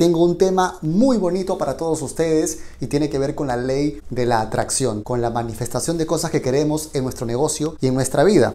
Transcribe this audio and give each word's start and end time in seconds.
tengo 0.00 0.24
un 0.24 0.38
tema 0.38 0.78
muy 0.80 1.18
bonito 1.18 1.58
para 1.58 1.76
todos 1.76 2.00
ustedes 2.00 2.60
y 2.80 2.86
tiene 2.86 3.10
que 3.10 3.18
ver 3.18 3.34
con 3.34 3.48
la 3.48 3.58
ley 3.58 4.00
de 4.08 4.24
la 4.24 4.40
atracción, 4.40 5.02
con 5.02 5.20
la 5.20 5.28
manifestación 5.28 5.98
de 5.98 6.06
cosas 6.06 6.30
que 6.30 6.40
queremos 6.40 6.88
en 6.94 7.02
nuestro 7.02 7.26
negocio 7.26 7.76
y 7.82 7.88
en 7.88 7.94
nuestra 7.96 8.24
vida. 8.24 8.54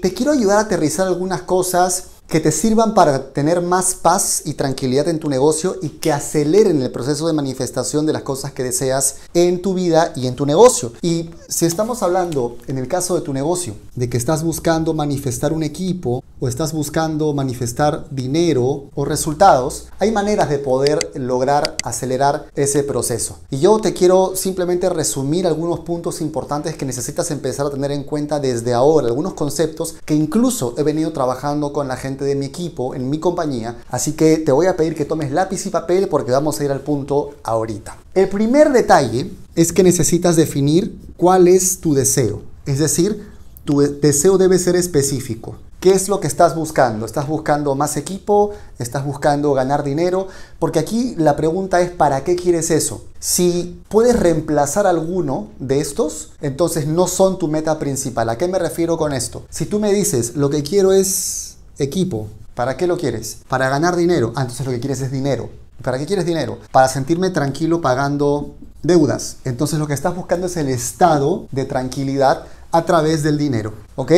Te 0.00 0.14
quiero 0.14 0.32
ayudar 0.32 0.56
a 0.56 0.60
aterrizar 0.62 1.08
algunas 1.08 1.42
cosas 1.42 2.09
que 2.30 2.38
te 2.38 2.52
sirvan 2.52 2.94
para 2.94 3.32
tener 3.32 3.60
más 3.60 3.96
paz 3.96 4.42
y 4.44 4.54
tranquilidad 4.54 5.08
en 5.08 5.18
tu 5.18 5.28
negocio 5.28 5.76
y 5.82 5.88
que 5.88 6.12
aceleren 6.12 6.80
el 6.80 6.92
proceso 6.92 7.26
de 7.26 7.32
manifestación 7.32 8.06
de 8.06 8.12
las 8.12 8.22
cosas 8.22 8.52
que 8.52 8.62
deseas 8.62 9.16
en 9.34 9.60
tu 9.60 9.74
vida 9.74 10.12
y 10.14 10.28
en 10.28 10.36
tu 10.36 10.46
negocio. 10.46 10.92
Y 11.02 11.30
si 11.48 11.66
estamos 11.66 12.04
hablando, 12.04 12.56
en 12.68 12.78
el 12.78 12.86
caso 12.86 13.16
de 13.16 13.22
tu 13.22 13.32
negocio, 13.32 13.74
de 13.96 14.08
que 14.08 14.16
estás 14.16 14.44
buscando 14.44 14.94
manifestar 14.94 15.52
un 15.52 15.64
equipo 15.64 16.22
o 16.38 16.46
estás 16.46 16.72
buscando 16.72 17.34
manifestar 17.34 18.06
dinero 18.12 18.84
o 18.94 19.04
resultados, 19.04 19.88
hay 19.98 20.12
maneras 20.12 20.48
de 20.48 20.58
poder 20.58 21.10
lograr 21.16 21.76
acelerar 21.82 22.46
ese 22.54 22.84
proceso. 22.84 23.38
Y 23.50 23.58
yo 23.58 23.80
te 23.80 23.92
quiero 23.92 24.36
simplemente 24.36 24.88
resumir 24.88 25.48
algunos 25.48 25.80
puntos 25.80 26.20
importantes 26.20 26.76
que 26.76 26.86
necesitas 26.86 27.32
empezar 27.32 27.66
a 27.66 27.70
tener 27.70 27.90
en 27.90 28.04
cuenta 28.04 28.38
desde 28.38 28.72
ahora, 28.72 29.08
algunos 29.08 29.34
conceptos 29.34 29.96
que 30.04 30.14
incluso 30.14 30.74
he 30.78 30.84
venido 30.84 31.12
trabajando 31.12 31.72
con 31.72 31.88
la 31.88 31.96
gente 31.96 32.19
de 32.24 32.34
mi 32.34 32.46
equipo, 32.46 32.94
en 32.94 33.10
mi 33.10 33.18
compañía. 33.18 33.76
Así 33.88 34.12
que 34.12 34.38
te 34.38 34.52
voy 34.52 34.66
a 34.66 34.76
pedir 34.76 34.94
que 34.94 35.04
tomes 35.04 35.32
lápiz 35.32 35.66
y 35.66 35.70
papel 35.70 36.08
porque 36.08 36.32
vamos 36.32 36.60
a 36.60 36.64
ir 36.64 36.70
al 36.70 36.80
punto 36.80 37.34
ahorita. 37.42 37.96
El 38.14 38.28
primer 38.28 38.72
detalle 38.72 39.30
es 39.54 39.72
que 39.72 39.82
necesitas 39.82 40.36
definir 40.36 40.96
cuál 41.16 41.48
es 41.48 41.80
tu 41.80 41.94
deseo. 41.94 42.42
Es 42.66 42.78
decir, 42.78 43.26
tu 43.64 43.80
deseo 43.80 44.38
debe 44.38 44.58
ser 44.58 44.76
específico. 44.76 45.56
¿Qué 45.80 45.92
es 45.92 46.10
lo 46.10 46.20
que 46.20 46.26
estás 46.26 46.54
buscando? 46.54 47.06
¿Estás 47.06 47.26
buscando 47.26 47.74
más 47.74 47.96
equipo? 47.96 48.50
¿Estás 48.78 49.02
buscando 49.02 49.54
ganar 49.54 49.82
dinero? 49.82 50.28
Porque 50.58 50.78
aquí 50.78 51.14
la 51.16 51.36
pregunta 51.36 51.80
es 51.80 51.90
¿para 51.90 52.22
qué 52.22 52.36
quieres 52.36 52.70
eso? 52.70 53.04
Si 53.18 53.82
puedes 53.88 54.20
reemplazar 54.20 54.86
alguno 54.86 55.48
de 55.58 55.80
estos, 55.80 56.32
entonces 56.42 56.86
no 56.86 57.06
son 57.06 57.38
tu 57.38 57.48
meta 57.48 57.78
principal. 57.78 58.28
¿A 58.28 58.36
qué 58.36 58.46
me 58.46 58.58
refiero 58.58 58.98
con 58.98 59.14
esto? 59.14 59.46
Si 59.48 59.64
tú 59.64 59.78
me 59.78 59.90
dices 59.90 60.36
lo 60.36 60.50
que 60.50 60.62
quiero 60.62 60.92
es 60.92 61.49
Equipo, 61.80 62.28
¿para 62.54 62.76
qué 62.76 62.86
lo 62.86 62.98
quieres? 62.98 63.38
Para 63.48 63.70
ganar 63.70 63.96
dinero. 63.96 64.34
Ah, 64.36 64.42
entonces 64.42 64.66
lo 64.66 64.72
que 64.72 64.80
quieres 64.80 65.00
es 65.00 65.10
dinero. 65.10 65.48
¿Para 65.82 65.98
qué 65.98 66.04
quieres 66.04 66.26
dinero? 66.26 66.58
Para 66.72 66.88
sentirme 66.88 67.30
tranquilo 67.30 67.80
pagando 67.80 68.54
deudas. 68.82 69.38
Entonces 69.46 69.78
lo 69.78 69.86
que 69.86 69.94
estás 69.94 70.14
buscando 70.14 70.46
es 70.46 70.58
el 70.58 70.68
estado 70.68 71.48
de 71.52 71.64
tranquilidad 71.64 72.44
a 72.70 72.84
través 72.84 73.22
del 73.22 73.38
dinero. 73.38 73.72
¿Ok? 73.96 74.12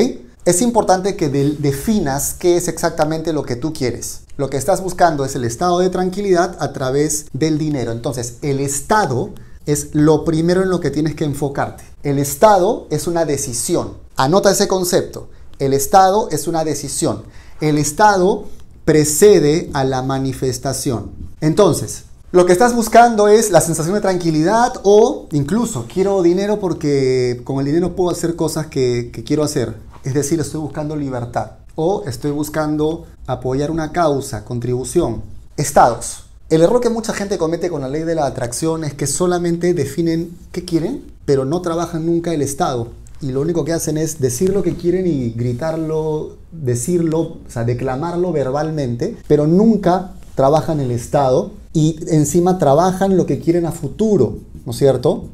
Es 0.45 0.61
importante 0.61 1.15
que 1.15 1.29
definas 1.29 2.35
qué 2.37 2.57
es 2.57 2.67
exactamente 2.67 3.33
lo 3.33 3.45
que 3.45 3.55
tú 3.55 3.73
quieres. 3.73 4.23
Lo 4.37 4.51
que 4.51 4.57
estás 4.57 4.83
buscando 4.83 5.25
es 5.25 5.37
el 5.37 5.45
estado 5.45 5.79
de 5.79 5.89
tranquilidad 5.89 6.57
a 6.59 6.73
través 6.73 7.27
del 7.33 7.59
dinero. 7.59 7.93
Entonces, 7.93 8.39
el 8.43 8.59
estado 8.59 9.31
es 9.67 9.95
lo 9.95 10.25
primero 10.25 10.63
en 10.63 10.69
lo 10.69 10.81
que 10.81 10.91
tienes 10.91 11.15
que 11.15 11.23
enfocarte. 11.23 11.85
El 12.03 12.19
estado 12.19 12.89
es 12.91 13.07
una 13.07 13.25
decisión. 13.25 13.99
Anota 14.17 14.51
ese 14.51 14.67
concepto. 14.67 15.29
El 15.61 15.75
estado 15.75 16.29
es 16.31 16.49
una 16.49 16.65
decisión 16.65 17.23
el 17.63 17.79
estado 17.79 18.47
precede 18.85 19.71
a 19.73 19.85
la 19.85 20.03
manifestación. 20.03 21.13
Entonces, 21.41 22.05
lo 22.33 22.45
que 22.45 22.53
estás 22.53 22.75
buscando 22.75 23.29
es 23.29 23.53
la 23.53 23.61
sensación 23.61 23.95
de 23.95 24.01
tranquilidad 24.01 24.73
o 24.83 25.29
incluso 25.31 25.87
quiero 25.93 26.23
dinero 26.23 26.59
porque 26.59 27.41
con 27.45 27.61
el 27.61 27.67
dinero 27.67 27.95
puedo 27.95 28.11
hacer 28.11 28.35
cosas 28.35 28.67
que, 28.67 29.13
quiero 29.25 29.45
hacer. 29.45 29.77
Es 30.03 30.13
decir, 30.15 30.41
estoy 30.41 30.61
buscando 30.61 30.97
libertad 30.97 31.53
o 31.77 32.03
estoy 32.05 32.33
buscando 32.33 33.07
apoyar 33.29 33.71
una 33.71 33.93
causa, 33.93 34.45
contribución. 34.45 35.23
Estados. 35.57 36.25
El 36.51 36.63
error 36.63 36.81
que 36.81 36.91
mucha 36.91 37.15
gente 37.15 37.39
comete 37.39 37.71
con 37.71 37.83
la 37.83 37.89
ley 37.89 38.03
de 38.03 38.17
la 38.17 38.27
atracción 38.27 38.83
es 38.83 38.93
que 38.93 39.07
solamente 39.07 39.73
definen 39.73 40.37
qué 40.51 40.65
quieren, 40.65 41.05
pero 41.25 41.45
no 41.45 41.63
trabajan 41.63 42.07
nunca 42.07 42.35
el 42.35 42.43
estado 42.43 42.89
y 43.23 43.31
lo 43.31 43.41
único 43.41 43.65
que 43.65 43.73
hacen 43.73 43.97
es 43.97 44.21
decir 44.21 44.51
lo 44.51 44.63
que 44.63 44.77
quieren 44.77 45.07
y 45.07 45.31
gritarlo, 45.31 46.37
decirlo, 46.51 47.21
o 47.21 47.39
sea, 47.49 47.65
declamarlo 47.65 48.33
verbalmente, 48.33 49.17
pero 49.29 49.47
nunca 49.47 50.15
trabajan 50.35 50.81
el 50.81 50.91
estado 50.91 51.53
y 51.73 52.01
encima 52.09 52.59
trabajan 52.59 53.17
lo 53.17 53.25
que 53.25 53.39
quieren 53.39 53.65
a 53.65 53.73
futuro, 53.73 54.39
¿no 54.67 54.73
es 54.73 54.79
cierto? 54.79 55.29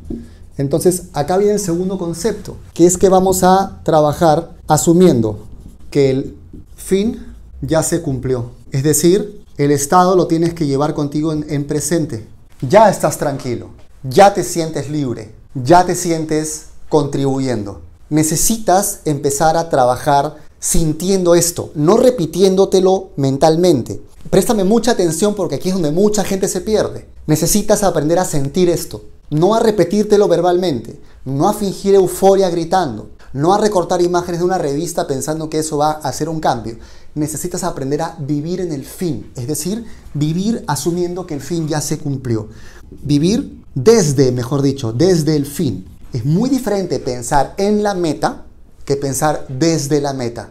Entonces, 0.59 1.04
acá 1.15 1.38
viene 1.38 1.54
el 1.54 1.60
segundo 1.60 1.98
concepto, 1.98 2.56
que 2.75 2.84
es 2.84 2.98
que 2.98 3.09
vamos 3.09 3.43
a 3.43 3.81
trabajar 3.84 4.53
asumiendo 4.66 5.47
que 5.91 6.10
el 6.10 6.37
fin 6.77 7.25
ya 7.62 7.82
se 7.82 8.03
cumplió. 8.03 8.50
Es 8.71 8.82
decir, 8.82 9.44
el 9.56 9.71
estado 9.71 10.15
lo 10.15 10.27
tienes 10.27 10.53
que 10.53 10.66
llevar 10.66 10.94
contigo 10.94 11.32
en, 11.32 11.47
en 11.48 11.66
presente. 11.66 12.27
Ya 12.60 12.91
estás 12.91 13.16
tranquilo, 13.19 13.71
ya 14.03 14.34
te 14.34 14.44
sientes 14.44 14.91
libre, 14.91 15.32
ya 15.54 15.87
te 15.87 15.94
sientes 15.94 16.67
contribuyendo. 16.88 17.81
Necesitas 18.10 19.00
empezar 19.04 19.56
a 19.56 19.69
trabajar 19.69 20.37
sintiendo 20.60 21.34
esto, 21.34 21.71
no 21.75 21.97
repitiéndotelo 21.97 23.10
mentalmente. 23.16 24.03
Préstame 24.31 24.65
mucha 24.65 24.93
atención 24.93 25.34
porque 25.34 25.56
aquí 25.56 25.69
es 25.69 25.75
donde 25.75 25.93
mucha 25.93 26.25
gente 26.25 26.48
se 26.48 26.60
pierde. 26.60 27.06
Necesitas 27.27 27.82
aprender 27.82 28.19
a 28.19 28.25
sentir 28.25 28.69
esto, 28.69 29.03
no 29.31 29.54
a 29.54 29.60
repetírtelo 29.60 30.28
verbalmente, 30.28 31.00
no 31.25 31.48
a 31.48 31.54
fingir 31.54 31.94
euforia 31.94 32.50
gritando, 32.50 33.10
no 33.32 33.53
a 33.53 33.59
recortar 33.59 34.00
imágenes 34.00 34.41
de 34.41 34.47
una 34.47 34.59
revista 34.59 35.06
pensando 35.06 35.50
que 35.50 35.59
eso 35.59 35.77
va 35.78 35.93
a 35.93 36.09
hacer 36.09 36.28
un 36.28 36.41
cambio. 36.41 36.78
Necesitas 37.15 37.65
aprender 37.65 38.03
a 38.03 38.16
vivir 38.19 38.60
en 38.60 38.72
el 38.72 38.84
fin, 38.84 39.31
es 39.37 39.47
decir, 39.47 39.84
vivir 40.15 40.65
asumiendo 40.66 41.27
que 41.27 41.34
el 41.34 41.41
fin 41.41 41.69
ya 41.69 41.81
se 41.81 41.98
cumplió. 41.98 42.48
Vivir 42.91 43.62
desde, 43.75 44.32
mejor 44.32 44.62
dicho, 44.62 44.93
desde 44.93 45.37
el 45.37 45.47
fin. 45.47 45.87
Es 46.12 46.24
muy 46.24 46.48
diferente 46.48 46.98
pensar 47.00 47.54
en 47.58 47.82
la 47.82 47.94
meta 47.94 48.44
que 48.86 48.96
pensar 48.96 49.44
desde 49.48 50.00
la 50.00 50.14
meta. 50.14 50.48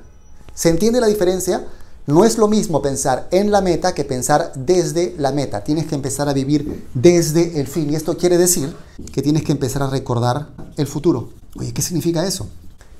¿Se 0.53 0.69
entiende 0.69 1.01
la 1.01 1.07
diferencia? 1.07 1.65
No 2.05 2.25
es 2.25 2.37
lo 2.37 2.47
mismo 2.47 2.81
pensar 2.83 3.27
en 3.31 3.49
la 3.49 3.61
meta 3.61 3.95
que 3.95 4.05
pensar 4.05 4.51
desde 4.55 5.15
la 5.17 5.31
meta. 5.31 5.63
Tienes 5.63 5.87
que 5.87 5.95
empezar 5.95 6.29
a 6.29 6.33
vivir 6.33 6.87
desde 6.93 7.59
el 7.59 7.67
fin. 7.67 7.91
Y 7.91 7.95
esto 7.95 8.17
quiere 8.17 8.37
decir 8.37 8.75
que 9.11 9.23
tienes 9.23 9.43
que 9.43 9.51
empezar 9.51 9.81
a 9.81 9.89
recordar 9.89 10.49
el 10.77 10.85
futuro. 10.85 11.29
Oye, 11.57 11.73
¿qué 11.73 11.81
significa 11.81 12.25
eso? 12.25 12.47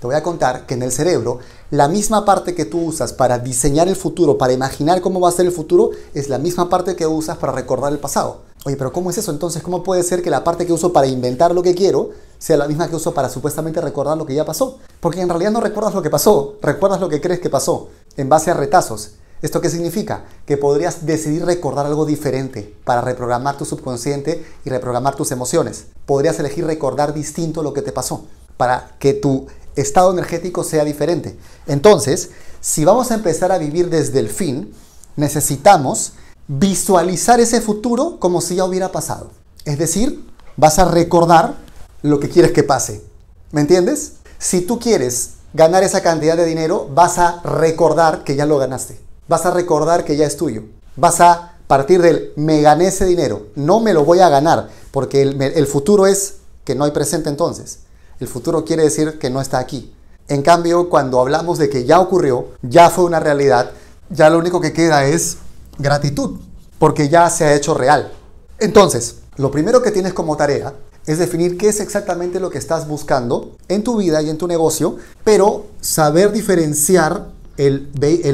Te 0.02 0.08
voy 0.08 0.16
a 0.16 0.24
contar 0.24 0.66
que 0.66 0.74
en 0.74 0.82
el 0.82 0.92
cerebro, 0.92 1.40
la 1.70 1.88
misma 1.88 2.26
parte 2.26 2.56
que 2.56 2.66
tú 2.66 2.80
usas 2.80 3.14
para 3.14 3.38
diseñar 3.38 3.88
el 3.88 3.96
futuro, 3.96 4.38
para 4.38 4.54
imaginar 4.54 5.02
cómo 5.02 5.20
va 5.20 5.30
a 5.30 5.32
ser 5.32 5.46
el 5.46 5.52
futuro, 5.52 5.92
es 6.16 6.28
la 6.28 6.40
misma 6.40 6.70
parte 6.70 6.96
que 6.96 7.06
usas 7.06 7.38
para 7.38 7.54
recordar 7.54 7.94
el 7.94 8.00
pasado. 8.00 8.47
Oye, 8.68 8.76
pero 8.76 8.92
¿cómo 8.92 9.10
es 9.10 9.18
eso? 9.18 9.32
Entonces, 9.32 9.64
¿cómo 9.64 9.82
puede 9.82 10.04
ser 10.04 10.22
que 10.22 10.30
la 10.30 10.44
parte 10.44 10.66
que 10.66 10.74
uso 10.74 10.92
para 10.92 11.08
inventar 11.08 11.56
lo 11.56 11.64
que 11.64 11.74
quiero 11.74 12.10
sea 12.38 12.58
la 12.58 12.68
misma 12.68 12.90
que 12.90 12.98
uso 12.98 13.14
para 13.14 13.30
supuestamente 13.30 13.80
recordar 13.80 14.18
lo 14.18 14.26
que 14.26 14.36
ya 14.36 14.44
pasó? 14.44 14.78
Porque 15.00 15.22
en 15.22 15.30
realidad 15.30 15.52
no 15.52 15.62
recuerdas 15.62 15.94
lo 15.94 16.02
que 16.02 16.10
pasó, 16.10 16.58
recuerdas 16.62 17.00
lo 17.00 17.08
que 17.08 17.22
crees 17.22 17.40
que 17.40 17.50
pasó, 17.50 17.88
en 18.18 18.28
base 18.28 18.52
a 18.52 18.56
retazos. 18.56 19.12
¿Esto 19.42 19.62
qué 19.62 19.70
significa? 19.70 20.26
Que 20.46 20.58
podrías 20.58 21.06
decidir 21.06 21.46
recordar 21.46 21.86
algo 21.86 22.06
diferente 22.06 22.76
para 22.84 23.00
reprogramar 23.00 23.56
tu 23.56 23.64
subconsciente 23.64 24.46
y 24.66 24.70
reprogramar 24.70 25.16
tus 25.16 25.32
emociones. 25.32 25.86
Podrías 26.06 26.38
elegir 26.38 26.66
recordar 26.66 27.14
distinto 27.14 27.64
lo 27.64 27.72
que 27.72 27.82
te 27.82 27.94
pasó 27.94 28.26
para 28.58 28.98
que 29.00 29.14
tu 29.14 29.48
estado 29.78 30.12
energético 30.12 30.66
sea 30.66 30.84
diferente. 30.84 31.40
Entonces, 31.68 32.32
si 32.60 32.84
vamos 32.84 33.12
a 33.12 33.16
empezar 33.16 33.54
a 33.54 33.60
vivir 33.60 33.90
desde 33.90 34.20
el 34.20 34.28
fin, 34.28 34.74
necesitamos 35.16 36.12
visualizar 36.48 37.40
ese 37.40 37.62
futuro 37.62 38.20
como 38.20 38.42
si 38.42 38.56
ya 38.56 38.66
hubiera 38.66 38.92
pasado. 38.92 39.32
Es 39.66 39.78
decir, 39.78 40.26
vas 40.56 40.80
a 40.80 40.86
recordar 40.86 41.56
lo 42.02 42.20
que 42.20 42.30
quieres 42.30 42.52
que 42.52 42.64
pase. 42.64 43.04
¿Me 43.52 43.62
entiendes? 43.62 44.14
Si 44.40 44.62
tú 44.62 44.80
quieres 44.80 45.32
ganar 45.54 45.84
esa 45.84 46.02
cantidad 46.02 46.38
de 46.38 46.46
dinero, 46.46 46.90
vas 46.94 47.18
a 47.18 47.42
recordar 47.44 48.24
que 48.24 48.36
ya 48.36 48.46
lo 48.46 48.58
ganaste. 48.58 49.00
Vas 49.28 49.46
a 49.46 49.52
recordar 49.52 50.06
que 50.06 50.16
ya 50.16 50.26
es 50.26 50.38
tuyo. 50.38 50.64
Vas 50.96 51.20
a 51.22 51.54
partir 51.68 52.02
del 52.02 52.32
me 52.36 52.62
gané 52.62 52.88
ese 52.88 53.06
dinero, 53.06 53.48
no 53.56 53.82
me 53.82 53.94
lo 53.94 54.06
voy 54.06 54.20
a 54.22 54.30
ganar, 54.30 54.70
porque 54.92 55.22
el, 55.22 55.42
el 55.42 55.68
futuro 55.68 56.08
es 56.08 56.36
que 56.64 56.76
no 56.76 56.86
hay 56.86 56.92
presente 56.92 57.30
entonces. 57.30 57.80
El 58.20 58.28
futuro 58.28 58.64
quiere 58.64 58.84
decir 58.84 59.20
que 59.20 59.30
no 59.30 59.42
está 59.42 59.60
aquí. 59.60 59.94
En 60.30 60.42
cambio, 60.42 60.90
cuando 60.90 61.20
hablamos 61.20 61.58
de 61.58 61.70
que 61.70 61.86
ya 61.86 62.00
ocurrió, 62.00 62.48
ya 62.62 62.90
fue 62.90 63.04
una 63.04 63.20
realidad, 63.20 63.72
ya 64.10 64.30
lo 64.30 64.40
único 64.40 64.62
que 64.62 64.74
queda 64.74 65.06
es 65.06 65.38
gratitud, 65.78 66.40
porque 66.80 67.10
ya 67.10 67.30
se 67.30 67.46
ha 67.46 67.56
hecho 67.56 67.74
real. 67.74 68.12
Entonces, 68.60 69.18
lo 69.38 69.52
primero 69.52 69.82
que 69.82 69.92
tienes 69.92 70.14
como 70.14 70.38
tarea 70.38 70.74
es 71.06 71.20
definir 71.20 71.58
qué 71.58 71.70
es 71.70 71.80
exactamente 71.80 72.40
lo 72.40 72.50
que 72.50 72.58
estás 72.58 72.88
buscando 72.88 73.56
en 73.68 73.84
tu 73.84 73.98
vida 73.98 74.22
y 74.22 74.30
en 74.30 74.38
tu 74.38 74.48
negocio, 74.48 74.98
pero 75.24 75.68
saber 75.80 76.32
diferenciar 76.32 77.30
el, 77.56 77.90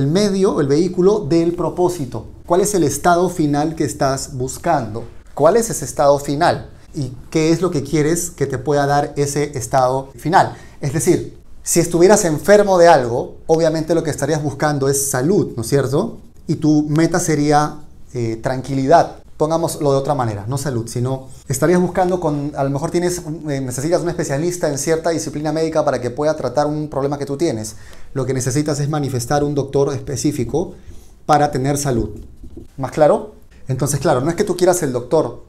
medio, 0.08 0.60
el 0.60 0.68
vehículo 0.68 1.20
del 1.20 1.54
propósito. 1.54 2.26
¿Cuál 2.46 2.62
es 2.62 2.74
el 2.74 2.84
estado 2.84 3.30
final 3.30 3.76
que 3.76 3.84
estás 3.84 4.34
buscando? 4.34 5.06
¿Cuál 5.34 5.58
es 5.58 5.70
ese 5.70 5.86
estado 5.86 6.20
final? 6.20 6.70
y 6.94 7.14
qué 7.30 7.52
es 7.52 7.62
lo 7.62 7.72
que 7.72 7.84
quieres 7.84 8.30
que 8.30 8.46
te 8.46 8.58
pueda 8.58 8.86
dar 8.86 9.14
ese 9.16 9.58
estado 9.58 10.10
final. 10.16 10.56
Es 10.82 10.94
decir, 10.94 11.38
si 11.64 11.80
estuvieras 11.80 12.26
enfermo 12.26 12.78
de 12.78 12.88
algo, 12.88 13.38
obviamente 13.48 13.96
lo 13.96 14.04
que 14.04 14.10
estarías 14.10 14.44
buscando 14.44 14.90
es 14.90 15.10
salud, 15.10 15.54
¿no 15.56 15.64
es 15.64 15.70
cierto? 15.70 16.20
Y 16.48 16.56
tu 16.56 16.84
meta 16.90 17.20
sería 17.20 17.78
eh, 18.14 18.40
tranquilidad. 18.42 19.18
Pongámoslo 19.38 19.92
de 19.92 19.98
otra 19.98 20.14
manera, 20.14 20.46
no 20.48 20.58
salud, 20.58 20.88
sino 20.88 21.28
estarías 21.48 21.82
buscando 21.82 22.20
con, 22.20 22.52
a 22.56 22.64
lo 22.64 22.70
mejor 22.70 22.92
tienes, 22.92 23.20
eh, 23.50 23.60
necesitas 23.62 24.02
un 24.02 24.10
especialista 24.10 24.70
en 24.70 24.78
cierta 24.78 25.10
disciplina 25.10 25.52
médica 25.52 25.84
para 25.84 26.00
que 26.00 26.12
pueda 26.12 26.36
tratar 26.36 26.68
un 26.68 26.88
problema 26.88 27.18
que 27.18 27.26
tú 27.26 27.36
tienes. 27.36 27.76
Lo 28.14 28.26
que 28.26 28.34
necesitas 28.34 28.80
es 28.80 28.90
manifestar 28.90 29.44
un 29.44 29.56
doctor 29.56 29.94
específico 29.94 30.76
para 31.26 31.52
tener 31.52 31.78
salud. 31.78 32.10
¿Más 32.78 32.92
claro? 32.92 33.34
Entonces, 33.68 34.00
claro, 34.00 34.22
no 34.22 34.30
es 34.30 34.36
que 34.36 34.44
tú 34.44 34.56
quieras 34.56 34.84
el 34.84 34.94
doctor, 34.94 35.44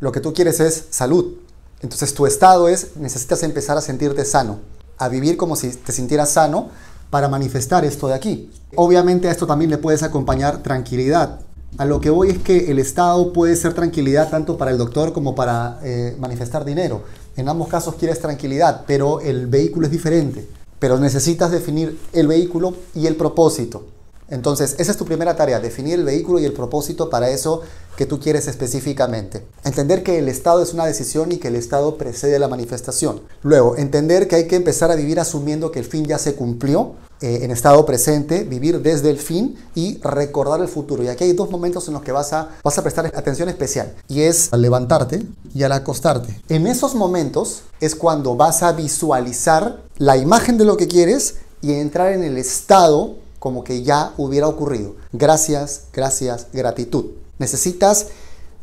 lo 0.00 0.10
que 0.10 0.20
tú 0.20 0.34
quieres 0.34 0.58
es 0.60 0.86
salud. 0.90 1.36
Entonces 1.80 2.12
tu 2.12 2.26
estado 2.26 2.68
es, 2.68 2.96
necesitas 2.96 3.42
empezar 3.44 3.76
a 3.78 3.80
sentirte 3.80 4.24
sano 4.24 4.58
a 4.98 5.08
vivir 5.08 5.36
como 5.36 5.56
si 5.56 5.70
te 5.70 5.92
sintieras 5.92 6.30
sano 6.30 6.68
para 7.10 7.28
manifestar 7.28 7.84
esto 7.84 8.08
de 8.08 8.14
aquí. 8.14 8.50
Obviamente 8.76 9.28
a 9.28 9.30
esto 9.30 9.46
también 9.46 9.70
le 9.70 9.78
puedes 9.78 10.02
acompañar 10.02 10.62
tranquilidad. 10.62 11.40
A 11.76 11.84
lo 11.84 12.00
que 12.00 12.10
voy 12.10 12.30
es 12.30 12.38
que 12.38 12.70
el 12.70 12.78
estado 12.78 13.32
puede 13.32 13.54
ser 13.54 13.74
tranquilidad 13.74 14.30
tanto 14.30 14.56
para 14.56 14.70
el 14.70 14.78
doctor 14.78 15.12
como 15.12 15.34
para 15.34 15.78
eh, 15.82 16.16
manifestar 16.18 16.64
dinero. 16.64 17.02
En 17.36 17.48
ambos 17.48 17.68
casos 17.68 17.94
quieres 17.94 18.20
tranquilidad, 18.20 18.84
pero 18.86 19.20
el 19.20 19.46
vehículo 19.46 19.86
es 19.86 19.92
diferente. 19.92 20.48
Pero 20.78 20.98
necesitas 20.98 21.50
definir 21.50 21.98
el 22.12 22.26
vehículo 22.26 22.74
y 22.94 23.06
el 23.06 23.16
propósito. 23.16 23.84
Entonces, 24.30 24.76
esa 24.78 24.90
es 24.90 24.96
tu 24.96 25.04
primera 25.04 25.36
tarea, 25.36 25.60
definir 25.60 25.94
el 25.94 26.04
vehículo 26.04 26.38
y 26.38 26.44
el 26.44 26.52
propósito 26.52 27.08
para 27.08 27.30
eso 27.30 27.62
que 27.96 28.06
tú 28.06 28.20
quieres 28.20 28.46
específicamente. 28.46 29.44
Entender 29.64 30.02
que 30.02 30.18
el 30.18 30.28
estado 30.28 30.62
es 30.62 30.72
una 30.72 30.86
decisión 30.86 31.32
y 31.32 31.38
que 31.38 31.48
el 31.48 31.56
estado 31.56 31.96
precede 31.96 32.38
la 32.38 32.48
manifestación. 32.48 33.22
Luego, 33.42 33.76
entender 33.76 34.28
que 34.28 34.36
hay 34.36 34.46
que 34.46 34.56
empezar 34.56 34.90
a 34.90 34.94
vivir 34.94 35.18
asumiendo 35.18 35.72
que 35.72 35.80
el 35.80 35.84
fin 35.84 36.04
ya 36.04 36.18
se 36.18 36.34
cumplió 36.34 36.92
eh, 37.20 37.40
en 37.42 37.50
estado 37.50 37.84
presente, 37.84 38.44
vivir 38.44 38.80
desde 38.80 39.10
el 39.10 39.18
fin 39.18 39.56
y 39.74 39.98
recordar 40.02 40.60
el 40.60 40.68
futuro. 40.68 41.02
Y 41.02 41.08
aquí 41.08 41.24
hay 41.24 41.32
dos 41.32 41.50
momentos 41.50 41.88
en 41.88 41.94
los 41.94 42.02
que 42.02 42.12
vas 42.12 42.32
a, 42.32 42.50
vas 42.62 42.78
a 42.78 42.82
prestar 42.82 43.06
atención 43.06 43.48
especial. 43.48 43.92
Y 44.06 44.20
es 44.20 44.52
al 44.52 44.62
levantarte 44.62 45.26
y 45.52 45.64
al 45.64 45.72
acostarte. 45.72 46.40
En 46.48 46.68
esos 46.68 46.94
momentos 46.94 47.62
es 47.80 47.96
cuando 47.96 48.36
vas 48.36 48.62
a 48.62 48.70
visualizar 48.70 49.82
la 49.96 50.16
imagen 50.16 50.58
de 50.58 50.64
lo 50.64 50.76
que 50.76 50.86
quieres 50.86 51.36
y 51.60 51.72
entrar 51.72 52.12
en 52.12 52.22
el 52.22 52.38
estado 52.38 53.16
como 53.38 53.64
que 53.64 53.82
ya 53.82 54.14
hubiera 54.16 54.48
ocurrido. 54.48 54.96
Gracias, 55.12 55.84
gracias, 55.92 56.46
gratitud. 56.52 57.06
Necesitas 57.38 58.06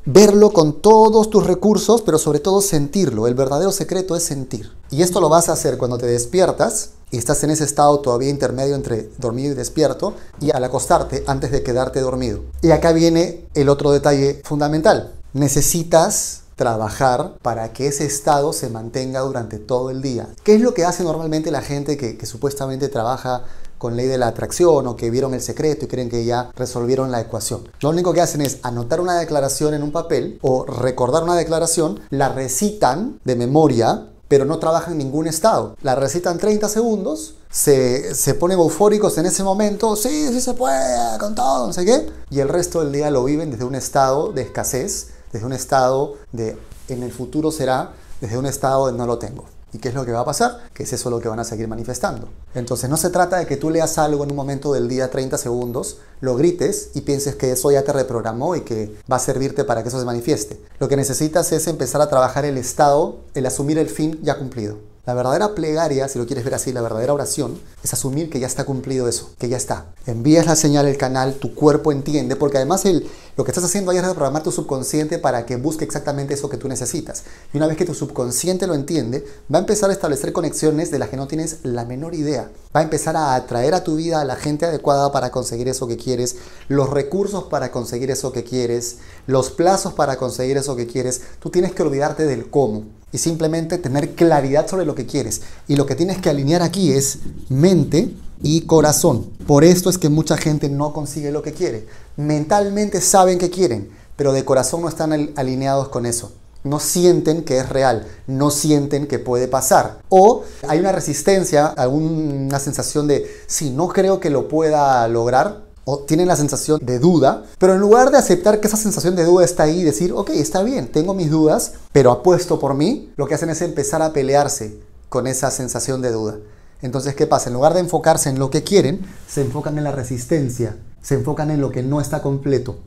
verlo 0.06 0.52
con 0.52 0.82
todos 0.82 1.30
tus 1.30 1.46
recursos, 1.46 2.02
pero 2.02 2.18
sobre 2.18 2.40
todo 2.40 2.62
sentirlo. 2.62 3.28
El 3.28 3.34
verdadero 3.34 3.72
secreto 3.72 4.16
es 4.16 4.24
sentir. 4.24 4.72
Y 4.92 5.02
esto 5.02 5.20
lo 5.20 5.30
vas 5.30 5.50
a 5.50 5.54
hacer 5.54 5.78
cuando 5.78 5.98
te 5.98 6.06
despiertas 6.06 6.92
y 7.12 7.18
estás 7.18 7.44
en 7.44 7.52
ese 7.52 7.64
estado 7.64 8.00
todavía 8.00 8.30
intermedio 8.30 8.76
entre 8.76 9.10
dormido 9.18 9.54
y 9.54 9.56
despierto 9.56 10.14
y 10.40 10.52
al 10.52 10.64
acostarte 10.64 11.24
antes 11.28 11.52
de 11.52 11.64
quedarte 11.64 12.02
dormido. 12.02 12.42
Y 12.62 12.72
acá 12.72 12.92
viene 12.92 13.48
el 13.56 13.70
otro 13.70 13.92
detalle 13.92 14.42
fundamental. 14.44 15.14
Necesitas 15.34 16.42
trabajar 16.56 17.38
para 17.42 17.74
que 17.74 17.88
ese 17.88 18.06
estado 18.06 18.54
se 18.54 18.70
mantenga 18.70 19.20
durante 19.22 19.60
todo 19.60 19.90
el 19.90 20.02
día. 20.02 20.30
¿Qué 20.44 20.56
es 20.56 20.62
lo 20.62 20.74
que 20.74 20.86
hace 20.86 21.04
normalmente 21.04 21.52
la 21.52 21.62
gente 21.62 21.98
que, 21.98 22.18
que 22.18 22.26
supuestamente 22.26 22.88
trabaja 22.88 23.44
con 23.86 23.96
ley 23.96 24.08
de 24.08 24.18
la 24.18 24.26
atracción 24.26 24.88
o 24.88 24.96
que 24.96 25.12
vieron 25.12 25.36
el 25.36 25.42
secreto 25.42 25.86
y 25.86 25.88
creen 25.88 26.10
que 26.10 26.26
ya 26.26 26.50
resolvieron 26.56 27.12
la 27.12 27.22
ecuación. 27.22 27.70
Lo 27.82 27.90
único 27.92 28.14
que 28.14 28.22
hacen 28.22 28.42
es 28.42 28.58
anotar 28.64 29.00
una 29.00 29.20
declaración 29.20 29.76
en 29.76 29.84
un 29.84 29.92
papel 29.92 30.40
o 30.42 30.66
recordar 30.66 31.22
una 31.22 31.36
declaración, 31.36 32.00
la 32.10 32.30
recitan 32.30 33.20
de 33.26 33.36
memoria, 33.36 34.08
pero 34.28 34.44
no 34.44 34.58
trabajan 34.58 34.94
en 34.94 34.98
ningún 34.98 35.28
estado. 35.28 35.76
La 35.84 35.94
recitan 35.94 36.40
30 36.40 36.68
segundos, 36.68 37.36
se, 37.52 38.16
se 38.16 38.34
ponen 38.34 38.58
eufóricos 38.58 39.20
en 39.20 39.28
ese 39.28 39.44
momento, 39.44 39.96
sí, 39.96 40.30
sí 40.32 40.42
se 40.42 40.56
puede, 40.56 41.20
con 41.20 41.36
todo, 41.36 41.68
no 41.68 41.74
sé 41.74 41.86
qué, 41.86 42.10
y 42.32 42.40
el 42.40 42.50
resto 42.50 42.80
del 42.80 42.92
día 42.92 43.12
lo 43.12 43.24
viven 43.24 43.52
desde 43.52 43.66
un 43.66 43.76
estado 43.76 44.32
de 44.32 44.42
escasez, 44.42 45.10
desde 45.32 45.46
un 45.46 45.54
estado 45.54 46.16
de 46.32 46.58
en 46.88 47.04
el 47.04 47.12
futuro 47.12 47.52
será, 47.52 47.92
desde 48.20 48.40
un 48.40 48.48
estado 48.48 48.88
de 48.88 48.94
no 48.94 49.06
lo 49.06 49.20
tengo. 49.20 49.46
¿Y 49.74 49.80
qué 49.80 49.90
es 49.90 49.96
lo 49.96 50.06
que 50.06 50.12
va 50.12 50.22
a 50.22 50.26
pasar? 50.26 50.70
Que 50.74 50.84
es 50.84 50.94
eso 50.94 51.10
lo 51.10 51.20
que 51.20 51.28
van 51.28 51.40
a 51.40 51.44
seguir 51.44 51.68
manifestando. 51.68 52.30
Entonces 52.54 52.90
no 52.90 52.98
se 52.98 53.10
trata 53.10 53.38
de 53.38 53.46
que 53.46 53.58
tú 53.58 53.70
leas 53.70 53.98
algo 53.98 54.24
en 54.24 54.32
un 54.32 54.36
momento 54.38 54.72
del 54.72 54.88
día 54.88 55.12
30 55.12 55.38
segundos, 55.38 55.98
lo 56.22 56.36
grites 56.36 56.92
y 56.94 57.02
pienses 57.02 57.36
que 57.36 57.52
eso 57.52 57.72
ya 57.72 57.84
te 57.84 57.92
reprogramó 57.92 58.56
y 58.56 58.62
que 58.62 58.96
va 59.12 59.18
a 59.18 59.20
servirte 59.20 59.66
para 59.66 59.84
que 59.84 59.90
eso 59.90 60.00
se 60.00 60.06
manifieste. 60.06 60.62
Lo 60.80 60.88
que 60.88 60.96
necesitas 60.96 61.52
es 61.52 61.68
empezar 61.68 62.02
a 62.02 62.10
trabajar 62.10 62.46
el 62.46 62.58
estado, 62.58 63.18
el 63.34 63.46
asumir 63.46 63.78
el 63.78 63.90
fin 63.90 64.20
ya 64.24 64.38
cumplido. 64.38 64.95
La 65.06 65.14
verdadera 65.14 65.54
plegaria, 65.54 66.08
si 66.08 66.18
lo 66.18 66.26
quieres 66.26 66.44
ver 66.44 66.56
así, 66.56 66.74
la 66.74 66.82
verdadera 66.82 67.14
oración, 67.14 67.60
es 67.84 67.94
asumir 67.94 68.28
que 68.28 68.40
ya 68.40 68.48
está 68.48 68.64
cumplido 68.64 69.08
eso, 69.08 69.30
que 69.38 69.48
ya 69.48 69.58
está. 69.58 69.86
Envías 70.08 70.48
la 70.48 70.56
señal 70.56 70.88
al 70.88 70.98
canal, 70.98 71.36
tu 71.36 71.54
cuerpo 71.54 71.92
entiende, 71.92 72.36
porque 72.36 72.58
además 72.58 72.86
el, 72.86 73.08
lo 73.38 73.44
que 73.44 73.52
estás 73.52 73.66
haciendo 73.66 73.92
ahí 73.92 73.98
es 73.98 74.04
reprogramar 74.04 74.42
tu 74.42 74.52
subconsciente 74.52 75.20
para 75.20 75.46
que 75.46 75.58
busque 75.58 75.86
exactamente 75.86 76.34
eso 76.34 76.50
que 76.50 76.58
tú 76.58 76.68
necesitas. 76.68 77.24
Y 77.54 77.58
una 77.58 77.68
vez 77.68 77.78
que 77.78 77.86
tu 77.86 77.94
subconsciente 77.94 78.66
lo 78.66 78.74
entiende, 78.74 79.24
va 79.54 79.60
a 79.60 79.62
empezar 79.62 79.92
a 79.92 79.94
establecer 79.94 80.34
conexiones 80.34 80.90
de 80.90 80.98
las 80.98 81.10
que 81.10 81.18
no 81.18 81.28
tienes 81.28 81.60
la 81.62 81.86
menor 81.86 82.16
idea. 82.16 82.50
Va 82.76 82.80
a 82.80 82.84
empezar 82.84 83.16
a 83.16 83.36
atraer 83.36 83.76
a 83.76 83.84
tu 83.84 83.98
vida 83.98 84.22
a 84.22 84.26
la 84.26 84.38
gente 84.38 84.66
adecuada 84.66 85.12
para 85.12 85.30
conseguir 85.30 85.68
eso 85.68 85.86
que 85.86 85.98
quieres, 85.98 86.38
los 86.68 86.90
recursos 86.90 87.44
para 87.44 87.70
conseguir 87.70 88.10
eso 88.10 88.32
que 88.32 88.44
quieres, 88.44 88.98
los 89.28 89.52
plazos 89.52 89.94
para 89.94 90.18
conseguir 90.18 90.58
eso 90.58 90.76
que 90.76 90.88
quieres. 90.88 91.22
Tú 91.40 91.52
tienes 91.52 91.74
que 91.74 91.84
olvidarte 91.84 92.26
del 92.26 92.50
cómo 92.50 92.86
y 93.16 93.18
simplemente 93.18 93.78
tener 93.78 94.14
claridad 94.14 94.68
sobre 94.68 94.86
lo 94.86 94.94
que 94.94 95.06
quieres. 95.06 95.42
Y 95.70 95.78
lo 95.78 95.86
que 95.86 95.96
tienes 95.96 96.18
que 96.18 96.30
alinear 96.30 96.62
aquí 96.62 96.92
es 96.92 97.20
mente 97.48 98.14
y 98.44 98.62
corazón. 98.62 99.30
Por 99.48 99.64
esto 99.64 99.90
es 99.90 99.98
que 99.98 100.10
mucha 100.10 100.36
gente 100.36 100.68
no 100.68 100.92
consigue 100.92 101.32
lo 101.32 101.42
que 101.42 101.54
quiere. 101.54 101.88
Mentalmente 102.18 103.00
saben 103.00 103.40
que 103.40 103.50
quieren, 103.50 103.90
pero 104.18 104.34
de 104.34 104.44
corazón 104.44 104.82
no 104.82 104.90
están 104.90 105.32
alineados 105.38 105.88
con 105.88 106.06
eso. 106.06 106.34
No 106.66 106.82
sienten 106.82 107.44
que 107.44 107.58
es 107.58 107.70
real, 107.70 108.06
no 108.28 108.52
sienten 108.52 109.08
que 109.08 109.18
puede 109.18 109.48
pasar. 109.48 110.00
O 110.10 110.44
hay 110.68 110.80
una 110.80 110.92
resistencia, 110.92 111.68
alguna 111.68 112.60
sensación 112.60 113.08
de, 113.08 113.26
si 113.48 113.70
no 113.70 113.88
creo 113.88 114.20
que 114.20 114.30
lo 114.30 114.50
pueda 114.50 115.08
lograr, 115.08 115.64
o 115.86 116.00
tienen 116.00 116.28
la 116.28 116.36
sensación 116.36 116.80
de 116.84 117.00
duda, 117.00 117.46
pero 117.60 117.74
en 117.74 117.80
lugar 117.80 118.12
de 118.12 118.18
aceptar 118.18 118.60
que 118.60 118.68
esa 118.68 118.76
sensación 118.76 119.16
de 119.16 119.24
duda 119.24 119.46
está 119.46 119.64
ahí 119.64 119.82
y 119.82 119.84
decir, 119.84 120.12
ok, 120.12 120.32
está 120.32 120.64
bien, 120.64 120.88
tengo 120.88 121.14
mis 121.14 121.30
dudas, 121.30 121.74
pero 121.92 122.12
apuesto 122.12 122.60
por 122.60 122.74
mí, 122.74 123.14
lo 123.16 123.28
que 123.28 123.36
hacen 123.36 123.52
es 123.52 123.62
empezar 123.62 124.02
a 124.02 124.12
pelearse 124.12 124.80
con 125.10 125.28
esa 125.28 125.52
sensación 125.52 126.02
de 126.02 126.12
duda. 126.12 126.38
Entonces, 126.82 127.16
¿qué 127.16 127.28
pasa? 127.28 127.50
En 127.50 127.54
lugar 127.54 127.74
de 127.74 127.80
enfocarse 127.82 128.30
en 128.30 128.40
lo 128.40 128.50
que 128.50 128.64
quieren, 128.64 129.06
se 129.28 129.42
enfocan 129.42 129.78
en 129.78 129.84
la 129.84 129.92
resistencia, 129.92 130.76
se 131.02 131.16
enfocan 131.16 131.52
en 131.52 131.62
lo 131.62 131.72
que 131.72 131.84
no 131.84 132.02
está 132.02 132.22
completo, 132.22 132.78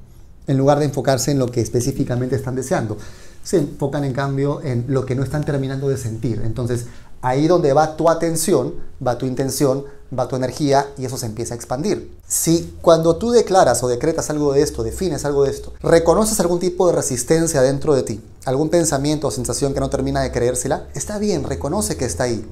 en 0.48 0.58
lugar 0.58 0.80
de 0.80 0.86
enfocarse 0.86 1.30
en 1.30 1.38
lo 1.38 1.46
que 1.46 1.60
específicamente 1.60 2.34
están 2.34 2.56
deseando. 2.56 2.98
Se 3.44 3.58
enfocan 3.58 4.04
en 4.04 4.12
cambio 4.12 4.60
en 4.62 4.84
lo 4.88 5.06
que 5.06 5.14
no 5.14 5.22
están 5.22 5.44
terminando 5.44 5.88
de 5.88 5.96
sentir. 5.96 6.42
Entonces, 6.44 6.86
ahí 7.22 7.46
donde 7.46 7.72
va 7.72 7.96
tu 7.96 8.10
atención, 8.10 8.74
va 9.04 9.18
tu 9.18 9.26
intención, 9.26 9.84
va 10.16 10.28
tu 10.28 10.36
energía 10.36 10.88
y 10.96 11.04
eso 11.04 11.18
se 11.18 11.26
empieza 11.26 11.54
a 11.54 11.56
expandir. 11.56 12.10
Si 12.26 12.74
cuando 12.80 13.16
tú 13.16 13.30
declaras 13.30 13.82
o 13.82 13.88
decretas 13.88 14.30
algo 14.30 14.52
de 14.52 14.62
esto, 14.62 14.82
defines 14.82 15.24
algo 15.24 15.44
de 15.44 15.50
esto, 15.50 15.72
reconoces 15.82 16.40
algún 16.40 16.60
tipo 16.60 16.86
de 16.86 16.94
resistencia 16.94 17.62
dentro 17.62 17.94
de 17.94 18.02
ti, 18.02 18.20
algún 18.44 18.70
pensamiento 18.70 19.28
o 19.28 19.30
sensación 19.30 19.74
que 19.74 19.80
no 19.80 19.90
termina 19.90 20.20
de 20.22 20.32
creérsela, 20.32 20.88
está 20.94 21.18
bien, 21.18 21.44
reconoce 21.44 21.96
que 21.96 22.04
está 22.04 22.24
ahí. 22.24 22.46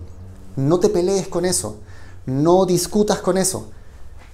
No 0.56 0.80
te 0.80 0.88
pelees 0.88 1.28
con 1.28 1.44
eso, 1.44 1.76
no 2.26 2.66
discutas 2.66 3.18
con 3.18 3.38
eso. 3.38 3.68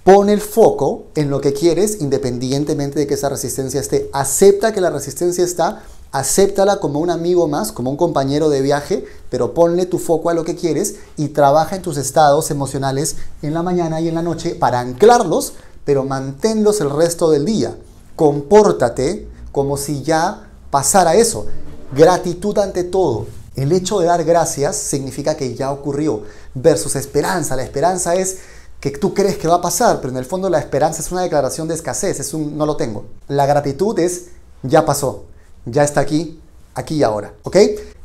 Pon 0.03 0.29
el 0.29 0.41
foco 0.41 1.05
en 1.15 1.29
lo 1.29 1.39
que 1.39 1.53
quieres 1.53 2.01
independientemente 2.01 2.99
de 2.99 3.07
que 3.07 3.13
esa 3.13 3.29
resistencia 3.29 3.79
esté. 3.79 4.09
Acepta 4.11 4.73
que 4.73 4.81
la 4.81 4.89
resistencia 4.89 5.45
está 5.45 5.81
acéptala 6.13 6.79
como 6.79 6.99
un 6.99 7.09
amigo 7.09 7.47
más, 7.47 7.71
como 7.71 7.89
un 7.89 7.97
compañero 7.97 8.49
de 8.49 8.61
viaje, 8.61 9.03
pero 9.31 9.55
ponle 9.55 9.87
tu 9.87 9.97
foco 9.97 10.29
a 10.29 10.35
lo 10.35 10.45
que 10.45 10.55
quieres 10.55 10.95
y 11.17 11.29
trabaja 11.29 11.75
en 11.75 11.81
tus 11.81 11.97
estados 11.97 12.51
emocionales 12.51 13.17
en 13.41 13.55
la 13.55 13.63
mañana 13.63 13.99
y 13.99 14.07
en 14.07 14.15
la 14.15 14.21
noche 14.21 14.53
para 14.53 14.79
anclarlos, 14.79 15.53
pero 15.83 16.03
manténlos 16.03 16.79
el 16.81 16.91
resto 16.91 17.31
del 17.31 17.45
día. 17.45 17.75
Compórtate 18.15 19.27
como 19.51 19.75
si 19.75 20.03
ya 20.03 20.51
pasara 20.69 21.15
eso. 21.15 21.47
Gratitud 21.91 22.57
ante 22.59 22.83
todo. 22.83 23.25
El 23.55 23.71
hecho 23.71 23.99
de 23.99 24.05
dar 24.05 24.23
gracias 24.23 24.75
significa 24.75 25.35
que 25.35 25.55
ya 25.55 25.71
ocurrió, 25.71 26.23
versus 26.53 26.95
esperanza. 26.95 27.55
La 27.55 27.63
esperanza 27.63 28.13
es 28.13 28.37
que 28.79 28.91
tú 28.91 29.15
crees 29.15 29.37
que 29.37 29.47
va 29.47 29.55
a 29.55 29.61
pasar, 29.61 29.99
pero 29.99 30.11
en 30.11 30.17
el 30.17 30.25
fondo 30.25 30.47
la 30.47 30.59
esperanza 30.59 31.01
es 31.01 31.11
una 31.11 31.21
declaración 31.23 31.67
de 31.67 31.73
escasez, 31.73 32.19
es 32.19 32.35
un 32.35 32.55
no 32.55 32.67
lo 32.67 32.77
tengo. 32.77 33.05
La 33.27 33.47
gratitud 33.47 33.97
es 33.97 34.25
ya 34.61 34.85
pasó, 34.85 35.25
ya 35.65 35.83
está 35.83 36.01
aquí, 36.01 36.39
aquí 36.75 36.95
y 36.95 37.03
ahora, 37.03 37.33
¿ok? 37.43 37.57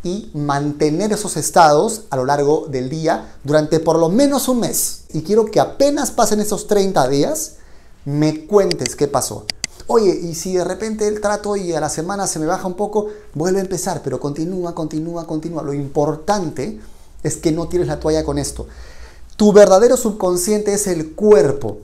Y 0.04 0.30
mantener 0.34 1.12
esos 1.12 1.36
estados 1.36 2.04
a 2.10 2.16
lo 2.16 2.24
largo 2.24 2.66
del 2.68 2.88
día 2.88 3.36
durante 3.44 3.80
por 3.80 3.98
lo 3.98 4.08
menos 4.08 4.48
un 4.48 4.60
mes. 4.60 5.04
Y 5.12 5.22
quiero 5.22 5.46
que 5.46 5.60
apenas 5.60 6.10
pasen 6.10 6.40
esos 6.40 6.66
30 6.66 7.08
días, 7.08 7.56
me 8.04 8.46
cuentes 8.46 8.96
qué 8.96 9.08
pasó. 9.08 9.44
Oye, 9.86 10.10
y 10.10 10.34
si 10.34 10.54
de 10.54 10.64
repente 10.64 11.08
el 11.08 11.20
trato 11.20 11.56
y 11.56 11.72
a 11.72 11.80
la 11.80 11.88
semana 11.88 12.26
se 12.26 12.38
me 12.38 12.46
baja 12.46 12.66
un 12.66 12.74
poco, 12.74 13.08
vuelve 13.34 13.58
a 13.58 13.62
empezar, 13.62 14.02
pero 14.04 14.20
continúa, 14.20 14.74
continúa, 14.74 15.26
continúa. 15.26 15.62
Lo 15.62 15.72
importante 15.72 16.78
es 17.22 17.36
que 17.36 17.52
no 17.52 17.68
tires 17.68 17.86
la 17.86 17.98
toalla 17.98 18.24
con 18.24 18.38
esto. 18.38 18.66
Tu 19.36 19.52
verdadero 19.52 19.96
subconsciente 19.96 20.74
es 20.74 20.86
el 20.86 21.14
cuerpo. 21.14 21.78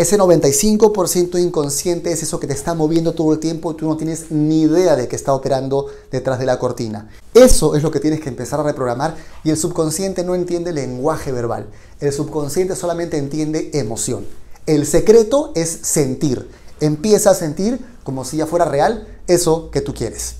Ese 0.00 0.16
95% 0.16 1.38
inconsciente 1.38 2.10
es 2.10 2.22
eso 2.22 2.40
que 2.40 2.46
te 2.46 2.54
está 2.54 2.72
moviendo 2.72 3.12
todo 3.12 3.34
el 3.34 3.38
tiempo 3.38 3.70
y 3.70 3.74
tú 3.74 3.86
no 3.86 3.98
tienes 3.98 4.30
ni 4.30 4.62
idea 4.62 4.96
de 4.96 5.08
que 5.08 5.14
está 5.14 5.34
operando 5.34 5.88
detrás 6.10 6.38
de 6.38 6.46
la 6.46 6.58
cortina. 6.58 7.10
Eso 7.34 7.76
es 7.76 7.82
lo 7.82 7.90
que 7.90 8.00
tienes 8.00 8.22
que 8.22 8.30
empezar 8.30 8.58
a 8.60 8.62
reprogramar 8.62 9.16
y 9.44 9.50
el 9.50 9.58
subconsciente 9.58 10.24
no 10.24 10.34
entiende 10.34 10.72
lenguaje 10.72 11.32
verbal. 11.32 11.66
El 12.00 12.14
subconsciente 12.14 12.76
solamente 12.76 13.18
entiende 13.18 13.72
emoción. 13.74 14.26
El 14.64 14.86
secreto 14.86 15.52
es 15.54 15.68
sentir. 15.82 16.48
Empieza 16.80 17.32
a 17.32 17.34
sentir 17.34 17.78
como 18.02 18.24
si 18.24 18.38
ya 18.38 18.46
fuera 18.46 18.64
real 18.64 19.06
eso 19.26 19.70
que 19.70 19.82
tú 19.82 19.92
quieres. 19.92 20.36